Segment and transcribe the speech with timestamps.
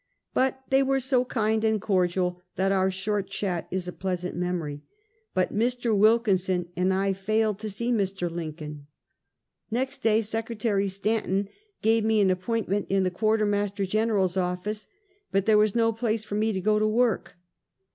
[0.33, 4.81] But they were so kind and cordial that our short chat is a pleasant memory;
[5.35, 5.95] but Mr.
[5.95, 8.27] Wilkinson and I failed to see Mr.
[8.27, 8.87] Lincoln.
[9.69, 10.49] 'Next day Sec.
[10.87, 11.49] Stanton
[11.83, 14.87] gave me an appointment in the Quarter Master General's ofiice,
[15.31, 17.35] but there was no place for me to go to work.